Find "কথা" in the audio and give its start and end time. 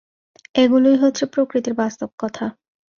2.19-2.45